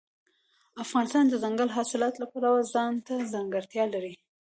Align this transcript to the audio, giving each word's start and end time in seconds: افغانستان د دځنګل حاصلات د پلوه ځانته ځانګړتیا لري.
افغانستان 0.83 1.23
د 1.27 1.31
دځنګل 1.37 1.69
حاصلات 1.77 2.13
د 2.17 2.23
پلوه 2.31 2.61
ځانته 2.73 3.13
ځانګړتیا 3.33 3.83
لري. 3.93 4.13